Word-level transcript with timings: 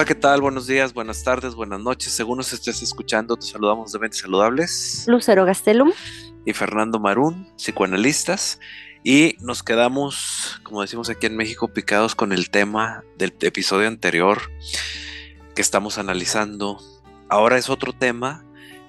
Hola, 0.00 0.06
¿qué 0.06 0.14
tal? 0.14 0.40
Buenos 0.40 0.66
días, 0.66 0.94
buenas 0.94 1.22
tardes, 1.22 1.54
buenas 1.54 1.78
noches. 1.78 2.14
Según 2.14 2.38
nos 2.38 2.54
estés 2.54 2.80
escuchando, 2.80 3.36
te 3.36 3.44
saludamos 3.44 3.92
de 3.92 3.98
Mentes 3.98 4.20
Saludables. 4.20 5.04
Lucero 5.06 5.44
Gastelum. 5.44 5.92
Y 6.46 6.54
Fernando 6.54 6.98
Marún, 6.98 7.52
psicoanalistas. 7.56 8.60
Y 9.04 9.36
nos 9.40 9.62
quedamos, 9.62 10.58
como 10.62 10.80
decimos 10.80 11.10
aquí 11.10 11.26
en 11.26 11.36
México, 11.36 11.68
picados 11.68 12.14
con 12.14 12.32
el 12.32 12.48
tema 12.48 13.04
del 13.18 13.34
episodio 13.42 13.88
anterior 13.88 14.40
que 15.54 15.60
estamos 15.60 15.98
analizando. 15.98 16.80
Ahora 17.28 17.58
es 17.58 17.68
otro 17.68 17.92
tema 17.92 18.42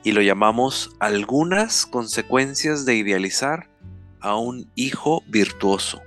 y 0.06 0.14
lo 0.14 0.22
llamamos 0.22 0.96
algunas 1.00 1.86
consecuencias 1.88 2.86
de 2.86 2.96
idealizar 2.96 3.68
a 4.22 4.38
un 4.38 4.72
hijo 4.76 5.24
virtuoso. 5.28 6.02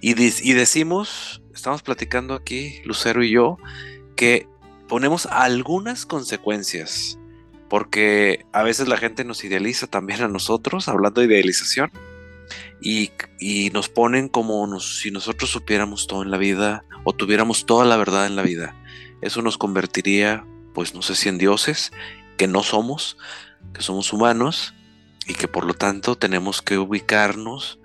Y, 0.00 0.12
y 0.12 0.52
decimos, 0.54 1.42
estamos 1.54 1.82
platicando 1.82 2.32
aquí, 2.32 2.80
Lucero 2.86 3.22
y 3.22 3.30
yo, 3.32 3.58
que 4.16 4.48
ponemos 4.88 5.26
algunas 5.26 6.06
consecuencias, 6.06 7.18
porque 7.68 8.46
a 8.52 8.62
veces 8.62 8.88
la 8.88 8.96
gente 8.96 9.24
nos 9.24 9.44
idealiza 9.44 9.86
también 9.86 10.22
a 10.22 10.28
nosotros, 10.28 10.88
hablando 10.88 11.20
de 11.20 11.26
idealización, 11.26 11.90
y, 12.80 13.10
nos 13.72 13.88
ponen 13.88 14.28
como 14.28 14.78
si 14.80 15.10
nosotros 15.10 15.50
supiéramos 15.50 16.06
todo 16.06 16.22
en 16.22 16.30
la 16.30 16.36
vida 16.36 16.84
o 17.02 17.12
tuviéramos 17.12 17.66
toda 17.66 17.84
la 17.84 17.96
verdad 17.96 18.26
en 18.26 18.36
la 18.36 18.42
vida. 18.42 18.76
Eso 19.22 19.42
nos 19.42 19.58
convertiría, 19.58 20.44
pues 20.74 20.94
no 20.94 21.02
sé 21.02 21.14
si 21.14 21.28
en 21.28 21.38
dioses, 21.38 21.92
que 22.36 22.46
no 22.46 22.62
somos, 22.62 23.16
que 23.72 23.82
somos 23.82 24.12
humanos 24.12 24.74
y 25.26 25.34
que 25.34 25.48
por 25.48 25.64
lo 25.64 25.74
tanto 25.74 26.16
tenemos 26.16 26.60
que 26.60 26.78
ubicarnos, 26.78 27.80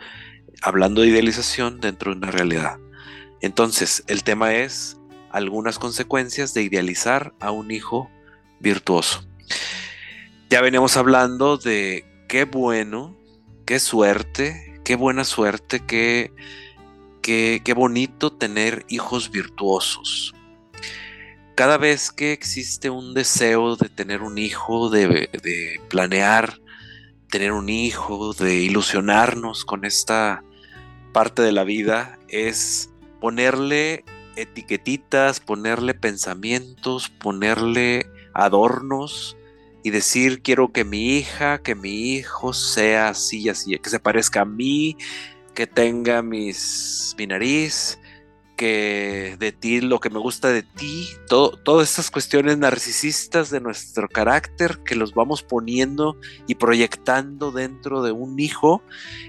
hablando 0.61 1.01
de 1.01 1.07
idealización, 1.07 1.79
dentro 1.79 2.11
de 2.11 2.17
una 2.17 2.31
realidad. 2.31 2.77
Entonces, 3.41 4.03
el 4.07 4.23
tema 4.23 4.53
es 4.55 4.98
algunas 5.31 5.79
consecuencias 5.79 6.53
de 6.53 6.63
idealizar 6.63 7.33
a 7.39 7.51
un 7.51 7.71
hijo 7.71 8.09
virtuoso. 8.59 9.25
Ya 10.49 10.61
veníamos 10.61 10.97
hablando 10.97 11.57
de 11.57 12.05
qué 12.27 12.45
bueno, 12.45 13.15
qué 13.65 13.79
suerte, 13.79 14.81
qué 14.83 14.95
buena 14.95 15.23
suerte, 15.23 15.79
qué, 15.85 16.33
qué, 17.21 17.61
qué 17.63 17.73
bonito 17.73 18.31
tener 18.33 18.85
hijos 18.89 19.31
virtuosos. 19.31 20.33
Cada 21.55 21.77
vez 21.77 22.11
que 22.11 22.31
existe 22.31 22.89
un 22.89 23.13
deseo 23.13 23.75
de 23.75 23.89
tener 23.89 24.21
un 24.21 24.37
hijo, 24.37 24.89
de, 24.89 25.29
de 25.43 25.81
planear 25.89 26.59
tener 27.29 27.51
un 27.51 27.69
hijo, 27.69 28.33
de 28.33 28.55
ilusionarnos 28.55 29.65
con 29.65 29.85
esta 29.85 30.43
parte 31.13 31.41
de 31.41 31.51
la 31.51 31.63
vida, 31.63 32.17
es 32.27 32.89
ponerle 33.21 34.03
etiquetitas, 34.41 35.39
ponerle 35.39 35.93
pensamientos, 35.93 37.09
ponerle 37.09 38.05
adornos 38.33 39.37
y 39.83 39.91
decir 39.91 40.41
quiero 40.41 40.71
que 40.71 40.83
mi 40.83 41.17
hija, 41.17 41.61
que 41.61 41.75
mi 41.75 42.13
hijo 42.13 42.53
sea 42.53 43.09
así 43.09 43.41
y 43.41 43.49
así, 43.49 43.77
que 43.79 43.89
se 43.89 43.99
parezca 43.99 44.41
a 44.41 44.45
mí, 44.45 44.97
que 45.53 45.67
tenga 45.67 46.21
mis, 46.21 47.15
mi 47.17 47.27
nariz, 47.27 47.99
que 48.59 49.37
de 49.39 49.53
ti 49.53 49.79
lo 49.79 50.01
que 50.01 50.09
me 50.09 50.19
gusta 50.19 50.49
de 50.49 50.63
ti, 50.63 51.07
todas 51.29 51.89
estas 51.89 52.11
cuestiones 52.11 52.57
narcisistas 52.57 53.49
de 53.49 53.61
nuestro 53.61 54.09
carácter 54.09 54.79
que 54.83 54.95
los 54.95 55.13
vamos 55.13 55.43
poniendo 55.43 56.17
y 56.45 56.55
proyectando 56.55 57.51
dentro 57.51 58.03
de 58.03 58.11
un 58.11 58.37
hijo, 58.37 58.83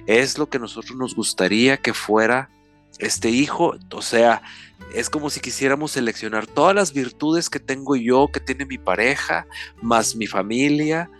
es 0.06 0.36
lo 0.36 0.48
que 0.48 0.58
nosotros 0.58 0.98
nos 0.98 1.14
gustaría 1.14 1.76
que 1.76 1.94
fuera 1.94 2.50
este 3.00 3.30
hijo, 3.30 3.76
o 3.92 4.02
sea, 4.02 4.42
es 4.94 5.10
como 5.10 5.30
si 5.30 5.40
quisiéramos 5.40 5.92
seleccionar 5.92 6.46
todas 6.46 6.74
las 6.74 6.92
virtudes 6.92 7.50
que 7.50 7.60
tengo 7.60 7.96
yo, 7.96 8.28
que 8.28 8.40
tiene 8.40 8.66
mi 8.66 8.78
pareja, 8.78 9.46
más 9.82 10.16
mi 10.16 10.26
familia 10.26 11.10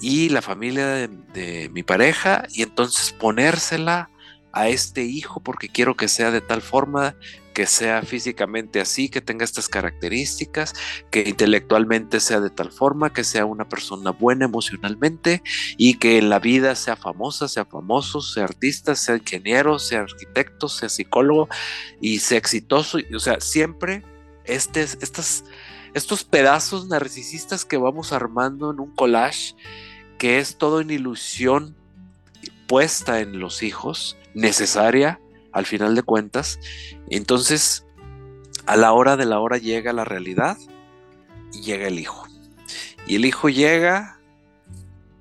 y 0.00 0.28
la 0.30 0.42
familia 0.42 0.86
de, 0.86 1.70
mi 1.72 1.82
pareja, 1.82 2.44
y 2.54 2.62
entonces 2.62 3.12
ponérsela 3.12 4.10
a 4.52 4.68
este 4.68 5.02
hijo 5.04 5.40
porque 5.40 5.68
quiero 5.68 5.96
que 5.96 6.08
sea 6.08 6.30
de 6.30 6.40
tal 6.40 6.62
forma, 6.62 7.16
que 7.54 7.66
sea 7.66 8.02
físicamente 8.02 8.80
así, 8.80 9.08
que 9.08 9.20
tenga 9.20 9.44
estas 9.44 9.68
características, 9.68 10.74
que 11.10 11.28
intelectualmente 11.28 12.20
sea 12.20 12.40
de 12.40 12.50
tal 12.50 12.70
forma, 12.72 13.12
que 13.12 13.24
sea 13.24 13.44
una 13.44 13.68
persona 13.68 14.10
buena 14.10 14.44
emocionalmente 14.44 15.42
y 15.76 15.94
que 15.94 16.18
en 16.18 16.28
la 16.28 16.38
vida 16.38 16.74
sea 16.74 16.96
famosa, 16.96 17.48
sea 17.48 17.64
famoso, 17.64 18.20
sea 18.20 18.44
artista, 18.44 18.94
sea 18.94 19.16
ingeniero, 19.16 19.78
sea 19.78 20.00
arquitecto, 20.00 20.68
sea 20.68 20.88
psicólogo 20.88 21.48
y 22.00 22.20
sea 22.20 22.38
exitoso. 22.38 22.98
O 23.14 23.18
sea, 23.20 23.40
siempre 23.40 24.04
este, 24.44 24.82
estas, 24.82 25.44
estos 25.94 26.24
pedazos 26.24 26.88
narcisistas 26.88 27.64
que 27.64 27.76
vamos 27.76 28.12
armando 28.12 28.70
en 28.70 28.80
un 28.80 28.94
collage, 28.94 29.54
que 30.18 30.38
es 30.38 30.56
todo 30.56 30.80
en 30.80 30.90
ilusión 30.90 31.76
puesta 32.70 33.18
en 33.18 33.40
los 33.40 33.64
hijos, 33.64 34.16
necesaria 34.32 35.20
al 35.50 35.66
final 35.66 35.96
de 35.96 36.04
cuentas. 36.04 36.60
Entonces, 37.08 37.84
a 38.64 38.76
la 38.76 38.92
hora 38.92 39.16
de 39.16 39.26
la 39.26 39.40
hora 39.40 39.58
llega 39.58 39.92
la 39.92 40.04
realidad 40.04 40.56
y 41.52 41.62
llega 41.62 41.88
el 41.88 41.98
hijo. 41.98 42.28
Y 43.08 43.16
el 43.16 43.24
hijo 43.24 43.48
llega 43.48 44.20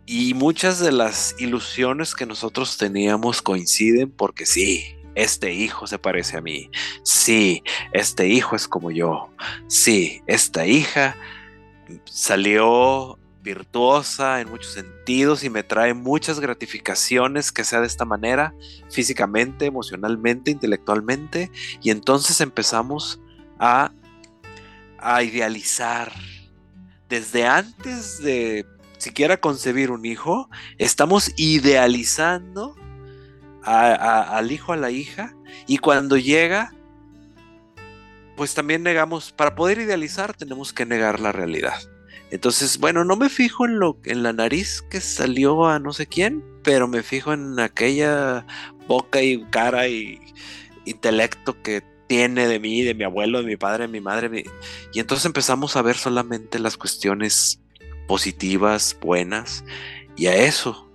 y 0.05 0.35
muchas 0.35 0.77
de 0.77 0.91
las 0.91 1.33
ilusiones 1.39 2.13
que 2.13 2.27
nosotros 2.27 2.77
teníamos 2.77 3.41
coinciden 3.41 4.11
porque 4.11 4.45
sí, 4.45 4.85
este 5.15 5.51
hijo 5.51 5.87
se 5.87 5.97
parece 5.97 6.37
a 6.37 6.41
mí. 6.41 6.69
Sí, 7.01 7.63
este 7.93 8.27
hijo 8.27 8.55
es 8.55 8.67
como 8.67 8.91
yo. 8.91 9.31
Sí, 9.65 10.21
esta 10.27 10.67
hija 10.67 11.15
salió 12.05 13.17
virtuosa 13.53 14.41
en 14.41 14.49
muchos 14.49 14.73
sentidos 14.73 15.43
y 15.43 15.49
me 15.49 15.63
trae 15.63 15.95
muchas 15.95 16.39
gratificaciones 16.39 17.51
que 17.51 17.63
sea 17.63 17.81
de 17.81 17.87
esta 17.87 18.05
manera, 18.05 18.53
físicamente, 18.91 19.65
emocionalmente, 19.65 20.51
intelectualmente, 20.51 21.51
y 21.81 21.89
entonces 21.89 22.41
empezamos 22.41 23.19
a, 23.57 23.91
a 24.99 25.23
idealizar. 25.23 26.11
Desde 27.07 27.47
antes 27.47 28.21
de 28.21 28.67
siquiera 28.99 29.37
concebir 29.37 29.89
un 29.89 30.05
hijo, 30.05 30.47
estamos 30.77 31.31
idealizando 31.35 32.75
al 33.63 34.51
hijo, 34.51 34.73
a 34.73 34.77
la 34.77 34.91
hija, 34.91 35.35
y 35.65 35.79
cuando 35.79 36.17
llega, 36.17 36.71
pues 38.37 38.53
también 38.53 38.83
negamos, 38.83 39.31
para 39.31 39.55
poder 39.55 39.79
idealizar 39.79 40.35
tenemos 40.35 40.71
que 40.71 40.85
negar 40.85 41.19
la 41.19 41.31
realidad. 41.31 41.79
Entonces, 42.31 42.77
bueno, 42.77 43.03
no 43.03 43.15
me 43.15 43.29
fijo 43.29 43.65
en 43.65 43.79
lo 43.79 43.97
en 44.05 44.23
la 44.23 44.33
nariz 44.33 44.83
que 44.83 45.01
salió 45.01 45.67
a 45.67 45.79
no 45.79 45.93
sé 45.93 46.07
quién, 46.07 46.43
pero 46.63 46.87
me 46.87 47.01
fijo 47.01 47.33
en 47.33 47.59
aquella 47.59 48.45
boca 48.87 49.21
y 49.21 49.43
cara 49.45 49.87
y 49.87 50.19
intelecto 50.85 51.61
que 51.61 51.83
tiene 52.07 52.47
de 52.47 52.59
mí, 52.59 52.81
de 52.81 52.93
mi 52.93 53.03
abuelo, 53.03 53.39
de 53.39 53.45
mi 53.45 53.55
padre, 53.55 53.85
de 53.85 53.87
mi 53.87 54.01
madre. 54.01 54.43
Y 54.93 54.99
entonces 54.99 55.25
empezamos 55.25 55.75
a 55.75 55.81
ver 55.81 55.95
solamente 55.95 56.59
las 56.59 56.77
cuestiones 56.77 57.61
positivas, 58.07 58.97
buenas, 58.99 59.63
y 60.15 60.27
a 60.27 60.35
eso. 60.35 60.89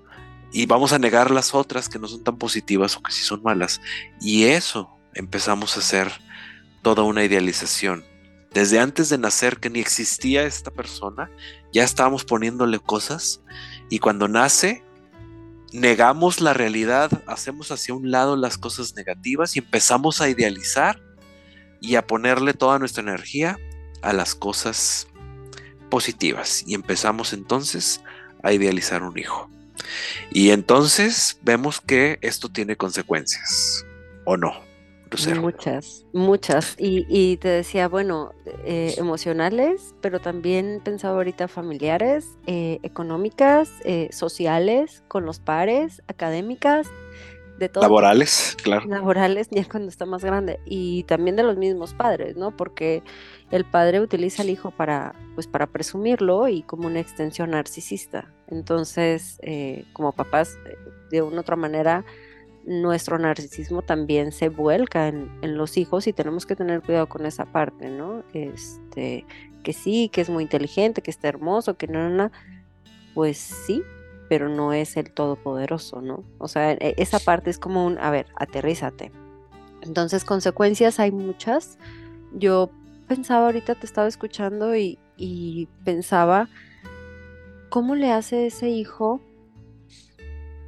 Y 0.52 0.66
vamos 0.66 0.92
a 0.92 0.98
negar 0.98 1.30
las 1.30 1.54
otras 1.54 1.88
que 1.88 1.98
no 1.98 2.06
son 2.08 2.22
tan 2.22 2.36
positivas 2.36 2.96
o 2.96 3.02
que 3.02 3.12
sí 3.12 3.22
son 3.22 3.42
malas. 3.42 3.80
Y 4.20 4.44
eso 4.44 4.90
empezamos 5.14 5.76
a 5.76 5.80
hacer 5.80 6.12
toda 6.82 7.02
una 7.02 7.24
idealización 7.24 8.04
desde 8.54 8.78
antes 8.78 9.08
de 9.08 9.18
nacer 9.18 9.58
que 9.58 9.68
ni 9.68 9.80
existía 9.80 10.44
esta 10.44 10.70
persona, 10.70 11.30
ya 11.72 11.82
estábamos 11.82 12.24
poniéndole 12.24 12.78
cosas 12.78 13.42
y 13.90 13.98
cuando 13.98 14.28
nace 14.28 14.84
negamos 15.72 16.40
la 16.40 16.54
realidad, 16.54 17.10
hacemos 17.26 17.72
hacia 17.72 17.94
un 17.94 18.12
lado 18.12 18.36
las 18.36 18.56
cosas 18.56 18.94
negativas 18.94 19.56
y 19.56 19.58
empezamos 19.58 20.20
a 20.20 20.28
idealizar 20.28 21.02
y 21.80 21.96
a 21.96 22.06
ponerle 22.06 22.54
toda 22.54 22.78
nuestra 22.78 23.02
energía 23.02 23.58
a 24.00 24.12
las 24.12 24.36
cosas 24.36 25.08
positivas 25.90 26.62
y 26.64 26.74
empezamos 26.74 27.32
entonces 27.32 28.02
a 28.44 28.52
idealizar 28.52 29.02
un 29.02 29.18
hijo. 29.18 29.50
Y 30.30 30.50
entonces 30.50 31.38
vemos 31.42 31.80
que 31.80 32.18
esto 32.22 32.48
tiene 32.48 32.76
consecuencias, 32.76 33.84
¿o 34.24 34.36
no? 34.36 34.62
Muchas, 35.40 36.06
muchas. 36.12 36.76
Y, 36.78 37.36
te 37.38 37.48
decía, 37.48 37.88
bueno, 37.88 38.32
eh, 38.64 38.94
emocionales, 38.98 39.94
pero 40.00 40.20
también 40.20 40.80
pensaba 40.84 41.16
ahorita 41.16 41.48
familiares, 41.48 42.38
eh, 42.46 42.78
económicas, 42.82 43.70
eh, 43.84 44.08
sociales, 44.12 45.04
con 45.08 45.24
los 45.24 45.38
pares, 45.38 46.02
académicas, 46.08 46.88
de 47.58 47.68
todo. 47.68 47.82
Laborales, 47.82 48.56
claro. 48.62 48.86
Laborales, 48.86 49.48
ya 49.50 49.64
cuando 49.68 49.88
está 49.88 50.06
más 50.06 50.24
grande. 50.24 50.58
Y 50.64 51.04
también 51.04 51.36
de 51.36 51.44
los 51.44 51.56
mismos 51.56 51.94
padres, 51.94 52.36
¿no? 52.36 52.56
Porque 52.56 53.02
el 53.52 53.64
padre 53.64 54.00
utiliza 54.00 54.42
al 54.42 54.50
hijo 54.50 54.72
para, 54.72 55.14
pues, 55.34 55.46
para 55.46 55.68
presumirlo 55.68 56.48
y 56.48 56.62
como 56.62 56.88
una 56.88 56.98
extensión 56.98 57.50
narcisista. 57.50 58.32
Entonces, 58.48 59.38
como 59.92 60.12
papás, 60.12 60.58
de 61.10 61.22
una 61.22 61.36
u 61.36 61.40
otra 61.40 61.54
manera, 61.54 62.04
nuestro 62.66 63.18
narcisismo 63.18 63.82
también 63.82 64.32
se 64.32 64.48
vuelca 64.48 65.08
en, 65.08 65.28
los 65.42 65.76
hijos 65.76 66.06
y 66.06 66.12
tenemos 66.12 66.46
que 66.46 66.56
tener 66.56 66.82
cuidado 66.82 67.08
con 67.08 67.26
esa 67.26 67.44
parte, 67.44 67.90
¿no? 67.90 68.24
Este, 68.32 69.26
que 69.62 69.72
sí, 69.72 70.08
que 70.08 70.20
es 70.20 70.30
muy 70.30 70.42
inteligente, 70.42 71.02
que 71.02 71.10
está 71.10 71.28
hermoso, 71.28 71.76
que 71.76 71.86
no, 71.86 72.08
no, 72.08 72.30
pues 73.14 73.36
sí, 73.38 73.82
pero 74.28 74.48
no 74.48 74.72
es 74.72 74.96
el 74.96 75.10
todopoderoso, 75.10 76.00
¿no? 76.00 76.24
O 76.38 76.48
sea, 76.48 76.72
e, 76.72 76.94
esa 76.96 77.18
parte 77.18 77.50
es 77.50 77.58
como 77.58 77.84
un, 77.84 77.98
a 77.98 78.10
ver, 78.10 78.26
aterrízate. 78.36 79.12
Entonces, 79.82 80.24
consecuencias 80.24 80.98
hay 80.98 81.12
muchas. 81.12 81.78
Yo 82.32 82.70
pensaba 83.06 83.46
ahorita, 83.46 83.74
te 83.74 83.86
estaba 83.86 84.08
escuchando 84.08 84.74
y, 84.74 84.98
y 85.16 85.68
pensaba, 85.84 86.48
¿cómo 87.68 87.94
le 87.94 88.10
hace 88.10 88.46
ese 88.46 88.70
hijo 88.70 89.20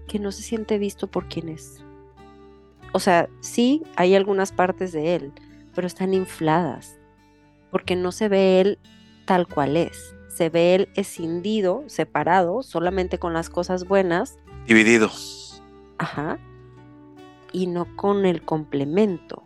que 0.07 0.19
no 0.19 0.31
se 0.33 0.43
siente 0.43 0.79
visto 0.79 1.07
por 1.07 1.29
quien 1.29 1.49
es? 1.49 1.86
O 2.97 2.99
sea, 2.99 3.29
sí, 3.41 3.83
hay 3.97 4.15
algunas 4.15 4.53
partes 4.53 4.91
de 4.91 5.17
él, 5.17 5.35
pero 5.75 5.87
están 5.87 6.15
infladas, 6.15 6.99
porque 7.71 7.95
no 7.95 8.11
se 8.11 8.31
ve 8.31 8.63
él 8.63 8.79
tal 9.27 9.47
cual 9.47 9.77
es. 9.77 10.15
Se 10.29 10.49
ve 10.49 10.75
él 10.75 10.89
escindido, 10.95 11.85
separado, 11.89 12.63
solamente 12.63 13.19
con 13.19 13.35
las 13.35 13.51
cosas 13.51 13.87
buenas. 13.87 14.39
Dividido. 14.67 15.11
Ajá. 15.99 16.39
Y 17.53 17.67
no 17.67 17.87
con 17.97 18.25
el 18.25 18.41
complemento. 18.41 19.43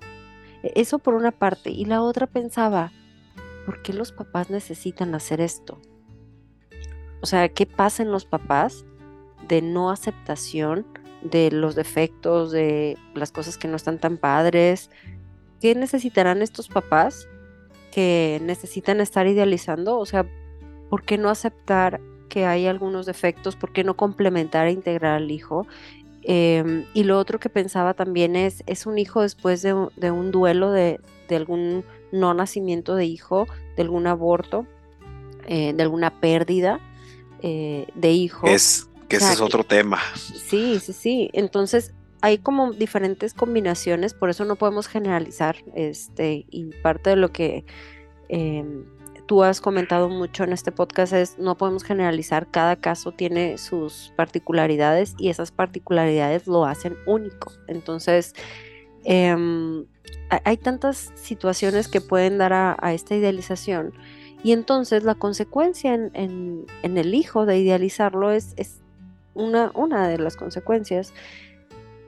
E, 0.63 0.71
eso 0.77 1.01
por 1.01 1.15
una 1.15 1.33
parte. 1.33 1.71
Y 1.71 1.87
la 1.87 2.03
otra 2.03 2.29
pensaba, 2.29 2.93
¿por 3.67 3.83
qué 3.83 3.93
los 3.93 4.13
papás 4.13 4.49
necesitan 4.51 5.13
hacer 5.17 5.41
esto? 5.41 5.81
O 7.21 7.27
sea, 7.27 7.49
¿qué 7.49 7.67
pasa 7.67 8.05
en 8.05 8.13
los 8.13 8.27
papás 8.27 8.85
de 9.49 9.61
no 9.61 9.91
aceptación 9.91 10.87
de 11.23 11.51
los 11.51 11.75
defectos, 11.75 12.51
de 12.51 12.97
las 13.15 13.33
cosas 13.33 13.59
que 13.59 13.69
no 13.69 13.77
están 13.77 13.99
tan 13.99 14.17
padres? 14.17 14.91
¿Qué 15.61 15.75
necesitarán 15.75 16.43
estos 16.43 16.69
papás 16.69 17.29
que 17.93 18.41
necesitan 18.43 19.01
estar 19.01 19.27
idealizando? 19.27 19.99
O 19.99 20.07
sea, 20.07 20.27
¿por 20.89 21.03
qué 21.03 21.19
no 21.19 21.29
aceptar 21.29 22.01
que 22.29 22.47
hay 22.47 22.67
algunos 22.67 23.07
defectos? 23.07 23.57
¿Por 23.57 23.73
qué 23.73 23.85
no 23.85 23.97
complementar 23.97 24.67
e 24.67 24.73
integrar 24.73 25.17
al 25.17 25.31
hijo? 25.31 25.67
Em, 26.23 26.85
y 26.93 27.05
lo 27.05 27.19
otro 27.19 27.41
que 27.41 27.49
pensaba 27.49 27.95
también 27.95 28.37
es, 28.37 28.63
es 28.67 28.87
un 28.87 28.99
hijo 28.99 29.23
después 29.23 29.63
de, 29.63 29.73
un 29.73 30.31
duelo 30.31 30.71
de, 30.71 31.01
algún 31.31 31.85
no 32.13 32.35
nacimiento 32.35 32.95
de 32.95 33.07
hijo, 33.07 33.47
de 33.77 33.83
algún 33.83 34.07
aborto, 34.07 34.67
eh, 35.47 35.73
de 35.73 35.83
alguna 35.83 36.21
pérdida 36.21 36.81
eh, 37.41 37.87
de 37.95 38.11
hijo. 38.11 38.47
Es 38.47 38.90
que 39.11 39.17
ese 39.17 39.33
es 39.33 39.41
otro 39.41 39.65
tema. 39.65 39.99
Sí, 40.15 40.81
sí, 40.81 40.93
sí. 40.93 41.31
Entonces 41.33 41.93
hay 42.23 42.39
como 42.39 42.73
diferentes 42.73 43.35
combinaciones, 43.35 44.15
por 44.15 44.31
eso 44.31 44.45
no 44.45 44.57
podemos 44.57 44.87
generalizar. 44.87 45.57
Este, 45.75 46.47
y 46.51 46.71
parte 46.83 47.11
de 47.11 47.17
lo 47.17 47.33
que 47.33 47.65
em, 48.29 48.85
tú 49.27 49.43
has 49.43 49.61
comentado 49.61 50.09
mucho 50.09 50.45
en 50.45 50.53
este 50.53 50.71
podcast 50.73 51.13
es 51.13 51.39
no 51.39 51.57
podemos 51.57 51.83
generalizar, 51.83 52.49
cada 52.51 52.77
caso 52.77 53.13
tiene 53.13 53.59
sus 53.59 54.13
particularidades 54.17 55.15
y 55.19 55.29
esas 55.29 55.51
particularidades 55.51 56.47
lo 56.47 56.65
hacen 56.65 56.97
único. 57.07 57.53
Entonces, 57.67 58.35
em, 59.05 59.87
hay 60.45 60.57
tantas 60.57 61.13
situaciones 61.17 61.89
que 61.89 62.01
pueden 62.01 62.39
dar 62.39 62.53
a, 62.53 62.93
esta 62.93 63.17
idealización 63.17 63.93
y 64.43 64.53
entonces 64.53 65.03
la 65.03 65.15
consecuencia 65.15 65.95
en, 65.95 66.67
el 66.83 67.15
hijo 67.15 67.47
de 67.47 67.59
idealizarlo 67.59 68.31
es, 68.31 68.55
es 68.57 68.80
una, 69.41 69.73
una, 69.75 70.09
de 70.09 70.19
las 70.19 70.37
consecuencias, 70.37 71.13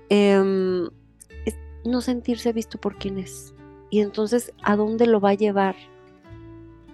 em, 0.08 0.86
es 1.46 1.56
no 1.84 2.00
sentirse 2.00 2.52
visto 2.52 2.78
por 2.78 2.96
quien 2.96 3.18
es. 3.18 3.54
Y 3.90 4.00
entonces, 4.00 4.52
¿a 4.62 4.76
dónde 4.76 5.06
lo 5.06 5.20
va 5.20 5.30
a 5.30 5.34
llevar? 5.34 5.76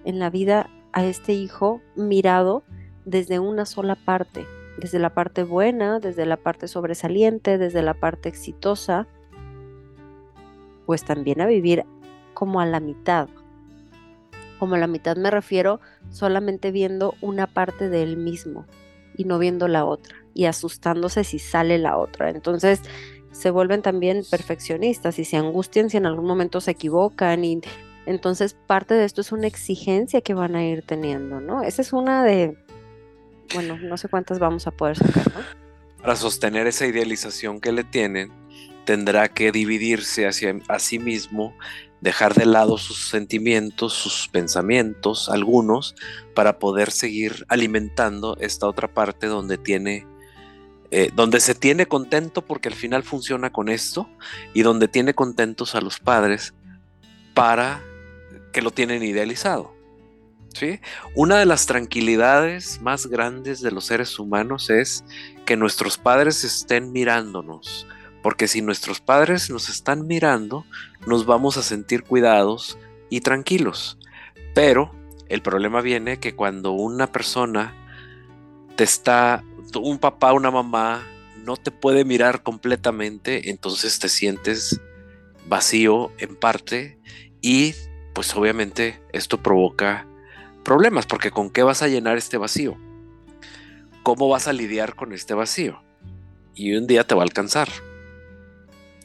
en 0.09 0.19
la 0.19 0.31
vida 0.31 0.71
a 0.93 1.05
este 1.05 1.35
hijo 1.35 1.83
mirado 1.95 2.63
desde 3.05 3.39
una 3.39 3.67
sola 3.67 3.95
parte, 3.95 4.47
desde 4.79 4.99
la 4.99 5.13
parte 5.13 5.43
buena, 5.43 6.01
desde 6.01 6.25
la 6.25 6.39
parte 6.39 6.67
sobresaliente, 6.67 7.59
desde 7.59 7.83
la 7.83 7.93
parte 7.93 8.31
exitosa, 8.31 9.07
pues 10.87 11.05
también 11.05 11.43
a 11.43 11.47
vivir 11.47 11.85
como 12.33 12.61
a 12.61 12.67
la 12.67 12.81
mitad. 12.81 13.29
Como 14.59 14.77
a 14.77 14.79
la 14.79 14.87
mitad 14.87 15.17
me 15.19 15.31
refiero 15.31 15.81
solamente 16.09 16.71
viendo 16.71 17.15
una 17.21 17.47
parte 17.47 17.91
de 17.91 18.03
él 18.03 18.17
mismo 18.17 18.65
y 19.19 19.25
no 19.25 19.39
viendo 19.39 19.69
la 19.69 19.85
otra 19.85 20.17
y 20.33 20.47
asustándose 20.47 21.25
si 21.25 21.39
sale 21.39 21.77
la 21.77 21.99
otra. 21.99 22.31
Entonces 22.31 22.81
se 23.33 23.51
vuelven 23.51 23.83
también 23.83 24.23
perfeccionistas 24.31 25.19
y 25.19 25.27
se 25.27 25.37
angustian 25.37 25.91
si 25.91 25.99
en 25.99 26.07
algún 26.07 26.25
momento 26.25 26.63
se 26.63 26.71
equivocan 26.71 27.45
y 27.45 27.61
entonces, 28.09 28.57
parte 28.67 28.95
de 28.95 29.05
esto 29.05 29.21
es 29.21 29.33
una 29.33 29.47
exigencia 29.47 30.23
que 30.23 30.33
van 30.33 30.57
a 30.57 30.65
ir 30.65 30.81
teniendo, 30.81 31.43
¿no? 31.43 31.63
Esa 31.63 31.83
es 31.83 31.93
una 31.93 32.25
de, 32.25 32.57
bueno, 33.53 33.77
no 33.77 33.99
sé 33.99 34.09
cuántas 34.09 34.39
vamos 34.39 34.67
a 34.67 34.71
poder 34.71 34.97
sacar, 34.97 35.31
¿no? 35.35 35.41
Para 36.01 36.17
sostener 36.17 36.67
esa 36.67 36.87
idealización 36.87 37.61
que 37.61 37.71
le 37.71 37.85
tienen, 37.85 38.33
tendrá 38.87 39.29
que 39.29 39.53
dividirse 39.53 40.27
hacia 40.27 40.59
a 40.69 40.79
sí 40.79 40.99
mismo, 40.99 41.55
dejar 42.01 42.35
de 42.35 42.47
lado 42.47 42.79
sus 42.79 43.09
sentimientos, 43.09 43.93
sus 43.93 44.29
pensamientos, 44.29 45.29
algunos, 45.29 45.95
para 46.35 46.59
poder 46.59 46.91
seguir 46.91 47.45
alimentando 47.49 48.37
esta 48.41 48.67
otra 48.67 48.89
parte 48.89 49.27
donde 49.27 49.59
tiene 49.59 50.07
eh, 50.91 51.11
donde 51.15 51.41
se 51.41 51.55
tiene 51.55 51.85
contento 51.85 52.41
porque 52.41 52.69
al 52.69 52.75
final 52.75 53.03
funciona 53.03 53.51
con 53.51 53.69
esto 53.69 54.09
y 54.55 54.63
donde 54.63 54.89
tiene 54.89 55.13
contentos 55.13 55.75
a 55.75 55.83
los 55.83 56.01
padres 56.01 56.55
para 57.35 57.83
que 58.55 58.63
lo 58.63 58.71
tienen 58.71 59.03
idealizado. 59.03 59.75
¿sí? 60.55 60.81
Una 61.15 61.37
de 61.37 61.45
las 61.45 61.67
tranquilidades 61.67 62.81
más 62.81 63.07
grandes 63.07 63.61
de 63.61 63.71
los 63.71 63.85
seres 63.85 64.19
humanos 64.19 64.71
es 64.71 65.05
que 65.45 65.57
nuestros 65.57 65.99
padres 65.99 66.43
estén 66.43 66.91
mirándonos, 66.91 67.87
porque 68.23 68.49
si 68.49 68.63
nuestros 68.63 69.01
padres 69.01 69.51
nos 69.51 69.69
están 69.69 70.07
mirando, 70.07 70.65
nos 71.07 71.27
vamos 71.27 71.57
a 71.57 71.63
sentir 71.63 72.03
cuidados 72.03 72.79
y 73.11 73.21
tranquilos. 73.21 73.99
Pero 74.55 74.95
el 75.29 75.43
problema 75.43 75.81
viene 75.81 76.19
que 76.19 76.35
cuando 76.35 76.73
una 76.73 77.13
persona 77.13 77.75
te 78.77 78.85
está, 78.85 79.45
un 79.75 79.99
papá, 79.99 80.33
una 80.33 80.51
mamá, 80.51 81.07
no 81.45 81.57
te 81.57 81.71
puede 81.71 82.05
mirar 82.05 82.43
completamente, 82.43 83.51
entonces 83.51 83.99
te 83.99 84.09
sientes 84.09 84.81
vacío 85.47 86.13
en 86.19 86.37
parte 86.37 86.99
y 87.41 87.75
pues 88.15 88.35
obviamente 88.35 89.01
esto 89.13 89.43
provoca 89.43 90.07
problemas, 90.65 91.07
porque 91.07 91.31
¿con 91.31 91.51
qué 91.51 91.63
vas 91.63 91.83
a 91.83 91.89
llenar 91.89 92.19
este 92.19 92.37
vacío? 92.37 92.77
¿Cómo 94.03 94.29
vas 94.29 94.49
a 94.49 94.53
lidiar 94.53 94.95
con 94.97 95.13
este 95.13 95.35
vacío? 95.35 95.83
Y 96.55 96.75
un 96.75 96.87
día 96.87 97.07
te 97.07 97.15
va 97.15 97.23
a 97.23 97.25
alcanzar. 97.25 97.69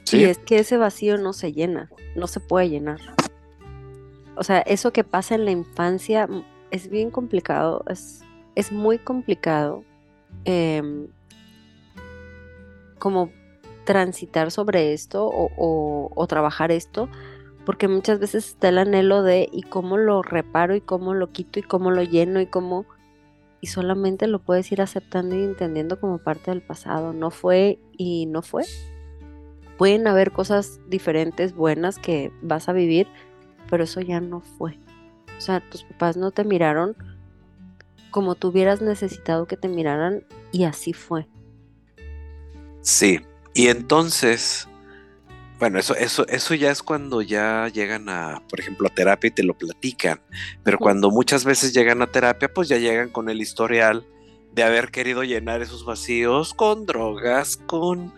¿Sí? 0.04 0.20
Y 0.20 0.24
es 0.26 0.38
que 0.40 0.60
ese 0.60 0.78
vacío 0.78 1.18
no 1.18 1.34
se 1.34 1.54
llena, 1.54 1.90
no 2.16 2.28
se 2.28 2.40
puede 2.40 2.70
llenar. 2.70 3.00
O 4.36 4.44
sea, 4.44 4.60
eso 4.60 4.92
que 4.92 5.04
pasa 5.04 5.36
en 5.36 5.46
la 5.46 5.52
infancia 5.52 6.28
mm, 6.28 6.44
es 6.72 6.90
bien 6.90 7.12
complicado, 7.12 7.84
es, 7.88 8.22
es 8.56 8.72
muy 8.72 8.98
complicado 8.98 9.84
em, 10.46 11.08
como 13.00 13.32
transitar 13.86 14.50
sobre 14.50 14.94
esto 14.94 15.30
o 15.30 16.28
trabajar 16.28 16.72
esto, 16.72 17.10
porque 17.66 17.88
muchas 17.88 18.20
veces 18.20 18.48
está 18.48 18.70
el 18.70 18.78
anhelo 18.78 19.24
de 19.24 19.50
y 19.52 19.64
cómo 19.64 19.98
lo 19.98 20.22
reparo 20.22 20.76
y 20.76 20.82
cómo 20.82 21.14
lo 21.14 21.32
quito 21.32 21.60
y 21.60 21.64
cómo 21.64 21.92
lo 21.92 22.04
lleno 22.04 22.40
y 22.42 22.46
cómo 22.46 22.86
y 23.64 23.68
solamente 23.68 24.28
lo 24.28 24.40
puedes 24.40 24.70
ir 24.74 24.82
aceptando 24.82 25.38
y 25.38 25.44
entendiendo 25.44 25.98
como 25.98 26.18
parte 26.18 26.52
del 26.52 26.62
pasado, 26.62 27.14
no 27.14 27.32
fue 27.32 27.80
y 27.98 28.26
no 28.26 28.42
fue. 28.42 28.66
Pueden 29.84 30.08
haber 30.08 30.32
cosas 30.32 30.80
diferentes, 30.88 31.54
buenas 31.54 32.00
que 32.00 32.32
vas 32.42 32.70
a 32.70 32.72
vivir, 32.72 33.06
pero 33.70 33.84
eso 33.84 34.00
ya 34.00 34.22
no 34.22 34.40
fue. 34.40 34.80
O 35.38 35.42
sea, 35.42 35.60
tus 35.60 35.84
papás 35.84 36.16
no 36.16 36.32
te 36.32 36.46
miraron 36.46 36.96
como 38.10 38.36
tú 38.36 38.48
hubieras 38.48 38.82
necesitado 38.82 39.46
que 39.46 39.58
te 39.58 39.68
miraran 39.68 40.24
y 40.54 40.64
así 40.64 40.94
fue. 40.94 41.28
Sí, 42.80 43.20
y 43.54 43.68
entonces 43.68 44.70
bueno, 45.60 45.80
eso, 45.80 45.96
eso, 45.96 46.26
eso 46.30 46.54
ya 46.54 46.72
es 46.72 46.82
cuando 46.82 47.22
ya 47.22 47.68
llegan 47.68 48.08
a, 48.08 48.42
por 48.48 48.62
ejemplo, 48.62 48.88
a 48.88 48.96
terapia 48.96 49.28
y 49.28 49.32
te 49.32 49.44
lo 49.44 49.54
platican. 49.54 50.22
Pero 50.64 50.78
cuando 50.78 51.12
muchas 51.12 51.44
veces 51.44 51.74
llegan 51.74 52.02
a 52.02 52.08
terapia, 52.08 52.54
pues 52.54 52.70
ya 52.70 52.78
llegan 52.78 53.10
con 53.10 53.28
el 53.30 53.42
historial 53.42 54.06
de 54.54 54.64
haber 54.64 54.92
querido 54.92 55.24
llenar 55.24 55.62
esos 55.62 55.86
vacíos 55.86 56.54
con 56.54 56.86
drogas, 56.86 57.58
con 57.58 58.14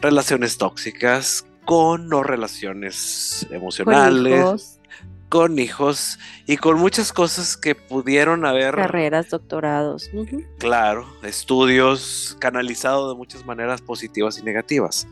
relaciones 0.00 0.56
tóxicas, 0.58 1.46
con 1.64 2.08
no 2.08 2.22
relaciones 2.22 3.46
emocionales, 3.50 4.80
con 5.28 5.58
hijos, 5.58 6.18
y 6.46 6.56
con 6.56 6.78
muchas 6.78 7.12
cosas 7.12 7.56
que 7.56 7.76
pudieron 7.76 8.44
haber... 8.44 8.74
Carreras, 8.74 9.30
doctorados. 9.30 10.10
Claro, 10.58 11.06
estudios 11.22 12.36
canalizados 12.40 13.12
de 13.12 13.16
muchas 13.16 13.46
maneras 13.46 13.80
positivas 13.80 14.38
y 14.38 14.42
negativas. 14.42 15.06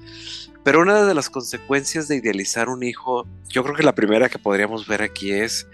Pero 0.64 0.80
una 0.80 1.04
de 1.04 1.14
las 1.14 1.30
consecuencias 1.30 2.08
de 2.08 2.16
idealizar 2.16 2.68
un 2.68 2.82
hijo, 2.82 3.26
yo 3.48 3.62
creo 3.62 3.76
que 3.76 3.84
la 3.84 3.94
primera 3.94 4.28
que 4.28 4.38
podríamos 4.38 4.86
ver 4.88 5.02
aquí 5.02 5.30
es 5.30 5.68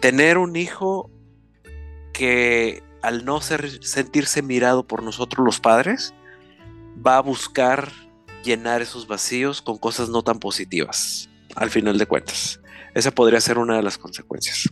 tener 0.00 0.38
un 0.38 0.56
hijo 0.56 1.10
que 2.14 2.82
al 3.02 3.24
no 3.24 3.40
sentirse 3.40 4.42
mirado 4.42 4.86
por 4.86 5.02
nosotros 5.02 5.44
los 5.44 5.60
padres, 5.60 6.14
va 7.06 7.16
a 7.16 7.22
buscar 7.22 7.90
llenar 8.44 8.82
esos 8.82 9.06
vacíos 9.06 9.62
con 9.62 9.78
cosas 9.78 10.08
no 10.08 10.22
tan 10.22 10.38
positivas, 10.38 11.28
al 11.56 11.70
final 11.70 11.98
de 11.98 12.06
cuentas. 12.06 12.60
Esa 12.94 13.10
podría 13.10 13.40
ser 13.40 13.58
una 13.58 13.76
de 13.76 13.82
las 13.82 13.98
consecuencias. 13.98 14.68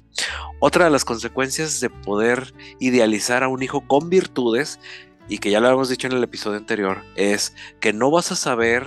Otra 0.61 0.87
de 0.87 0.91
las 0.91 1.05
consecuencias 1.05 1.81
de 1.81 1.91
poder 1.91 2.53
idealizar 2.81 3.45
a 3.45 3.49
un 3.49 3.63
hijo 3.63 3.87
con 3.87 4.11
virtudes, 4.11 4.81
y 5.29 5.39
que 5.39 5.51
ya 5.51 5.61
lo 5.61 5.67
habíamos 5.69 5.89
dicho 5.89 6.07
en 6.07 6.15
el 6.15 6.25
episodio 6.25 6.57
anterior, 6.57 7.05
es 7.15 7.55
que 7.81 7.93
no 7.93 8.11
vas 8.11 8.33
a 8.33 8.37
saber 8.37 8.87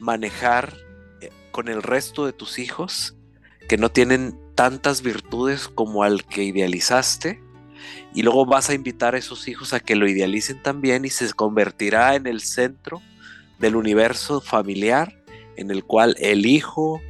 manejar 0.00 0.76
eh, 1.20 1.30
con 1.52 1.68
el 1.68 1.82
resto 1.82 2.26
de 2.26 2.32
tus 2.32 2.58
hijos 2.58 3.14
que 3.68 3.76
no 3.78 3.90
tienen 3.90 4.38
tantas 4.56 5.02
virtudes 5.02 5.68
como 5.68 6.02
al 6.02 6.24
que 6.24 6.42
idealizaste 6.42 7.40
y 8.14 8.22
luego 8.22 8.46
vas 8.46 8.70
a 8.70 8.74
invitar 8.74 9.14
a 9.14 9.18
esos 9.18 9.48
hijos 9.48 9.72
a 9.72 9.80
que 9.80 9.96
lo 9.96 10.08
idealicen 10.08 10.62
también 10.62 11.04
y 11.04 11.10
se 11.10 11.32
convertirá 11.32 12.14
en 12.14 12.26
el 12.26 12.40
centro 12.40 13.00
del 13.58 13.76
universo 13.76 14.40
familiar 14.40 15.20
en 15.56 15.70
el 15.70 15.84
cual 15.84 16.16
el 16.18 16.46
hijo 16.46 17.00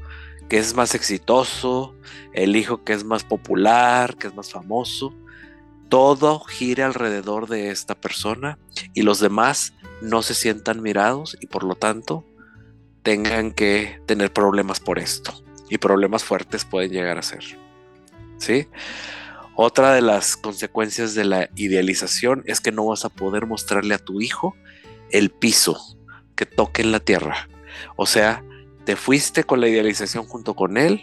que 0.48 0.58
es 0.58 0.74
más 0.74 0.96
exitoso, 0.96 1.94
el 2.32 2.56
hijo 2.56 2.82
que 2.82 2.92
es 2.92 3.04
más 3.04 3.22
popular, 3.22 4.16
que 4.16 4.26
es 4.26 4.34
más 4.34 4.50
famoso, 4.50 5.14
todo 5.88 6.40
gira 6.40 6.86
alrededor 6.86 7.48
de 7.48 7.70
esta 7.70 7.94
persona 7.94 8.58
y 8.92 9.02
los 9.02 9.20
demás 9.20 9.74
no 10.02 10.22
se 10.22 10.34
sientan 10.34 10.82
mirados 10.82 11.36
y 11.40 11.46
por 11.46 11.62
lo 11.62 11.76
tanto 11.76 12.24
tengan 13.02 13.52
que 13.52 14.00
tener 14.06 14.32
problemas 14.32 14.80
por 14.80 14.98
esto. 14.98 15.32
Y 15.68 15.78
problemas 15.78 16.24
fuertes 16.24 16.64
pueden 16.64 16.90
llegar 16.90 17.16
a 17.16 17.22
ser. 17.22 17.44
¿Sí? 18.38 18.66
Otra 19.62 19.92
de 19.92 20.00
las 20.00 20.38
consecuencias 20.38 21.14
de 21.14 21.26
la 21.26 21.50
idealización 21.54 22.42
es 22.46 22.62
que 22.62 22.72
no 22.72 22.86
vas 22.86 23.04
a 23.04 23.10
poder 23.10 23.44
mostrarle 23.44 23.94
a 23.94 23.98
tu 23.98 24.22
hijo 24.22 24.56
el 25.10 25.28
piso 25.28 25.98
que 26.34 26.46
toque 26.46 26.80
en 26.80 26.92
la 26.92 27.00
tierra. 27.00 27.46
O 27.94 28.06
sea, 28.06 28.42
te 28.86 28.96
fuiste 28.96 29.44
con 29.44 29.60
la 29.60 29.68
idealización 29.68 30.24
junto 30.24 30.56
con 30.56 30.78
él 30.78 31.02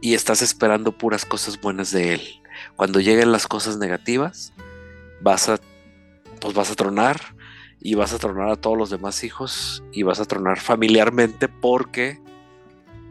y 0.00 0.14
estás 0.14 0.40
esperando 0.40 0.96
puras 0.96 1.26
cosas 1.26 1.60
buenas 1.60 1.90
de 1.90 2.14
él. 2.14 2.22
Cuando 2.74 3.00
lleguen 3.00 3.32
las 3.32 3.46
cosas 3.46 3.76
negativas, 3.76 4.54
vas 5.20 5.50
a 5.50 5.60
pues 6.40 6.54
vas 6.54 6.70
a 6.70 6.74
tronar 6.74 7.20
y 7.80 7.96
vas 7.96 8.14
a 8.14 8.18
tronar 8.18 8.48
a 8.48 8.56
todos 8.56 8.78
los 8.78 8.88
demás 8.88 9.22
hijos 9.24 9.84
y 9.92 10.04
vas 10.04 10.20
a 10.20 10.24
tronar 10.24 10.58
familiarmente 10.58 11.48
porque 11.48 12.18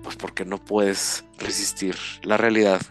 pues 0.01 0.15
porque 0.15 0.45
no 0.45 0.57
puedes 0.57 1.25
resistir 1.37 1.95
la 2.23 2.37
realidad 2.37 2.81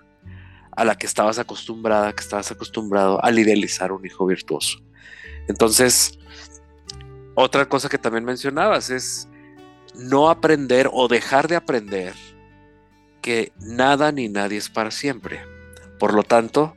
a 0.76 0.85
la 0.85 0.97
que 0.97 1.06
estabas 1.06 1.38
acostumbrada, 1.38 2.12
que 2.12 2.23
estabas 2.23 2.50
acostumbrado 2.50 3.23
al 3.25 3.38
idealizar 3.38 3.92
un 3.92 4.04
hijo 4.04 4.26
virtuoso. 4.26 4.78
Entonces, 5.49 6.18
otra 7.35 7.68
cosa 7.68 7.88
que 7.88 7.99
también 7.99 8.25
mencionabas 8.25 8.90
es 8.90 9.28
no 9.95 10.28
aprender 10.28 10.88
o 10.92 11.09
dejar 11.09 11.49
de 11.49 11.56
aprender 11.56 12.14
que 13.23 13.52
nada 13.59 14.12
ni 14.12 14.28
nadie 14.28 14.59
es 14.59 14.68
para 14.68 14.90
siempre. 14.90 15.40
Por 15.99 16.14
lo 16.14 16.23
tanto, 16.23 16.76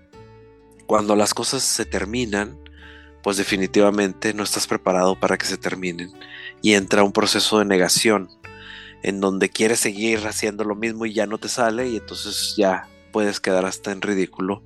cuando 0.87 1.15
las 1.15 1.33
cosas 1.33 1.61
se 1.61 1.85
terminan, 1.85 2.57
pues 3.21 3.37
definitivamente 3.37 4.33
no 4.33 4.43
estás 4.43 4.65
preparado 4.65 5.19
para 5.19 5.37
que 5.37 5.45
se 5.45 5.57
terminen 5.57 6.11
y 6.61 6.73
entra 6.73 7.03
un 7.03 7.11
proceso 7.11 7.59
de 7.59 7.65
negación 7.65 8.29
en 9.03 9.19
donde 9.19 9.49
quieres 9.49 9.79
seguir 9.79 10.25
haciendo 10.25 10.63
lo 10.63 10.75
mismo 10.75 11.05
y 11.05 11.13
ya 11.13 11.25
no 11.25 11.37
te 11.37 11.49
sale 11.49 11.89
y 11.89 11.97
entonces 11.97 12.55
ya 12.57 12.87
puedes 13.11 13.39
quedar 13.39 13.65
hasta 13.65 13.91
en 13.91 14.01
ridículo 14.01 14.63